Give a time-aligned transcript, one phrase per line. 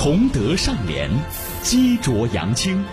[0.00, 1.10] 崇德尚廉，
[1.60, 2.84] 积浊扬清，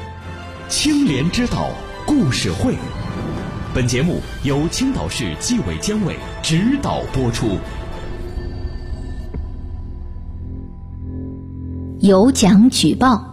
[0.68, 1.70] 清廉之道
[2.04, 2.76] 故事会。
[3.76, 7.60] 本节目由青岛市纪委监委指导播出。
[12.00, 13.24] 有奖举报。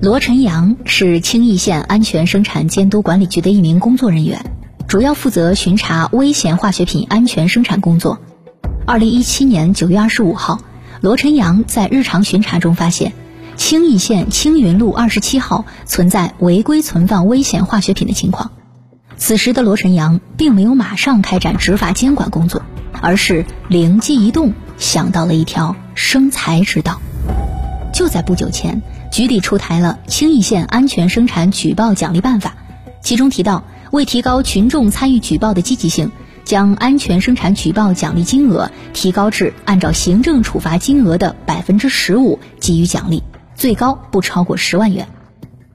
[0.00, 4.42] 罗晨阳是青义县安全生产监督管理局的一名工作人员，
[4.90, 8.18] 主要负责巡查危险化学品安全生产工作。
[8.84, 10.62] 二零一七年九月二十五号，
[11.00, 13.12] 罗晨阳在日常巡查中发现，
[13.54, 18.50] 青义县青云路二十七号存在违规存放危险化学品的情况。
[19.16, 22.60] 此时的罗晨阳并没有马上开展执法监管工作，
[23.00, 27.00] 而是灵机一动，想到了一条生财之道。
[27.92, 28.82] 就在不久前。
[29.12, 32.54] 局里出台了青义县安全生产举报奖励办法，
[33.00, 36.10] 其中提到，为提高群众参与举报的积极性，
[36.44, 43.22] 将安全生产举报奖励金额提高至按照行政处罚金额的百分之十五给予奖励，
[43.54, 45.08] 最高不超过十万元。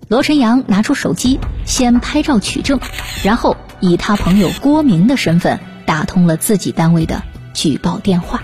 [0.07, 2.79] 罗晨阳拿出手机，先拍照取证，
[3.23, 8.43] 然后以他朋友郭明的身份打通了自己单位的举报电话。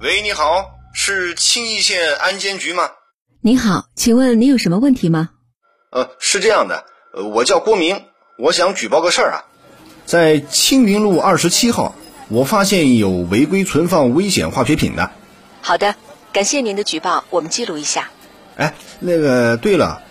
[0.00, 0.42] 喂，你好。
[0.94, 2.90] 是青义县安监局吗？
[3.40, 5.30] 您好，请问您有什么问题吗？
[5.92, 8.06] 呃，是这样的，呃，我叫郭明，
[8.38, 9.44] 我想举报个事儿啊，
[10.06, 11.94] 在青云路二十七号，
[12.28, 15.10] 我发现有违规存放危险化学品的。
[15.60, 15.94] 好的，
[16.32, 18.08] 感谢您的举报，我们记录一下。
[18.56, 20.02] 哎，那个，对了，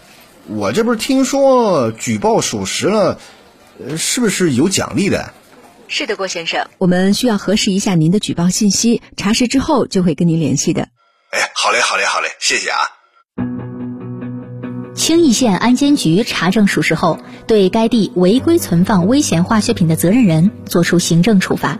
[0.48, 3.20] 我这不是听说举报属实了，
[3.84, 5.34] 呃，是不是有奖励的？
[5.88, 10.90] 是的，郭先生，我们需要核实一下您的举报信息，查实之后就会跟您联系的。
[11.32, 13.01] 哎，好嘞，好嘞，好嘞，谢谢啊。
[15.02, 21.80] 青义县安监局查证属实后，对该地违规存放危险化学品的责任人作出行政处罚。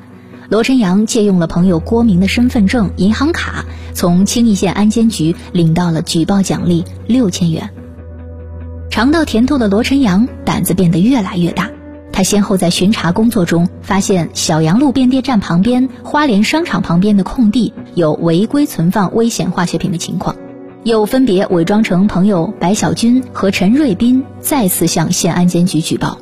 [0.50, 3.64] 罗晨阳借用了朋友郭明的身份证、银行卡，
[3.94, 7.70] 从青义县安监局领到了举报奖励六千元。
[8.90, 11.70] 尝到甜头的罗晨阳胆子变得越来越大。
[12.12, 20.36] 他先后在巡查工作中发现，小杨路变电站旁边、花莲商场旁边的空地有违规存放危险化学品的情况，
[20.84, 26.18] 又分别伪装成朋友白小军和陈瑞斌，再次向县安监局举报。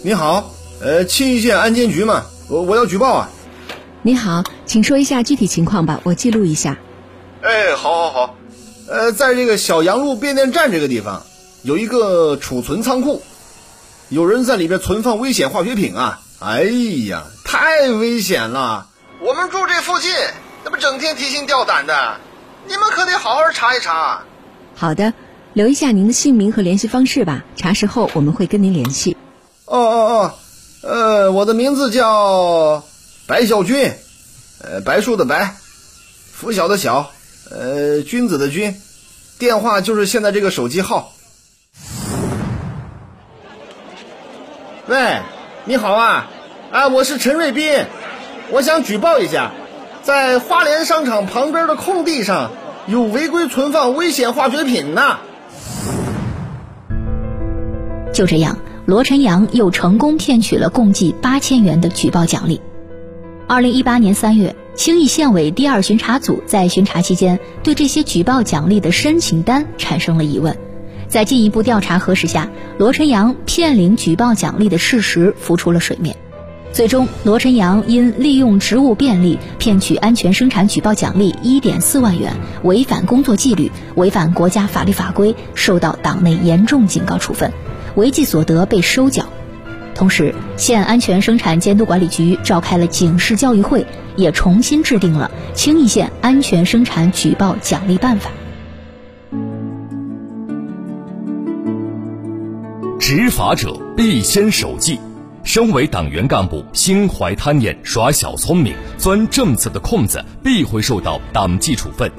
[0.00, 3.28] 你好，呃，青义县安监局嘛，我我要举报啊。
[4.00, 6.78] 你好，请说一下具体情况吧，我记录一下。
[7.42, 8.34] 哎，好，好，好，
[8.88, 11.22] 呃，在这个小杨路变电站这个地方，
[11.62, 13.22] 有一个储存仓库。
[14.08, 16.20] 有人在里边存放危险化学品啊！
[16.38, 16.62] 哎
[17.08, 18.86] 呀，太危险了！
[19.20, 20.10] 我们住这附近，
[20.64, 22.18] 那不整天提心吊胆的，
[22.68, 24.22] 你们可得好好查一查。
[24.74, 25.12] 好的，
[25.52, 29.16] 留一下您的姓名和联系方式吧，查实后我们会跟您联系。
[29.64, 30.34] 哦哦
[30.82, 32.84] 哦，呃，我的名字叫
[33.26, 33.92] 白小军，
[34.62, 35.56] 呃，白树的白，
[36.32, 37.10] 拂晓的晓，
[37.50, 38.80] 呃，君子的君，
[39.38, 41.12] 电话就是现在这个手机号。
[44.86, 45.20] 喂，
[45.64, 46.28] 你好啊，
[46.70, 47.86] 啊，我是陈瑞斌，
[48.50, 49.50] 我想举报一下，
[50.06, 52.52] 在花莲商场旁边的空地上
[52.86, 55.16] 有违规存放危险化学品呢。
[58.14, 62.60] 就这样，罗晨阳又成功骗取了共计八千元的举报奖励。
[63.48, 70.56] 二零一八年三月，青义县委第二巡查组在巡查期间，对这些举报奖励的申请单产生了疑问。
[71.08, 76.14] 在进一步调查核实下，罗晨阳骗领举报奖励的事实浮出了水面。
[76.76, 82.30] 最终，罗晨阳因利用职务便利骗取安全生产举报奖励一点四万元，
[82.64, 87.50] 违反工作纪律，违反国家法律法规，受到党内严重警告处分，
[87.94, 89.24] 违纪所得被收缴。
[89.94, 98.30] 同时，县安全生产监督管理局召开了警示教育会，也重新制定了青义县安全生产举报奖励办法。
[103.00, 104.98] 执法者必先守纪，
[105.46, 112.10] 身为党员干部，心怀贪念、耍小聪明、钻政策的空子，必会受到党纪处分。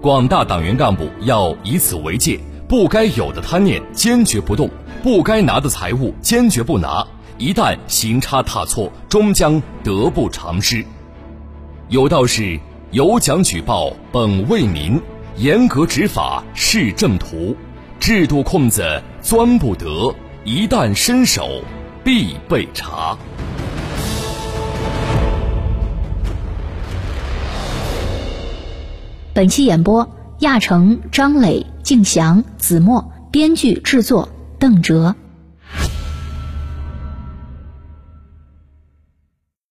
[0.00, 2.38] 广大党员干部要以此为戒，
[2.68, 4.70] 不该有的贪念坚决不动，
[5.02, 7.04] 不该拿的财物坚决不拿。
[7.38, 10.84] 一旦行差踏错，终将得不偿失。
[11.88, 12.56] 有道是：
[12.92, 15.00] 有奖举报本为民，
[15.36, 17.56] 严格执法是正途。
[17.98, 20.14] 制度空子钻不得，
[20.44, 21.62] 一旦伸手
[22.02, 23.16] 必备茶。
[29.34, 30.08] 本期演播：
[30.40, 35.14] 亚成、张磊、敬祥、子墨，编剧制作：邓哲。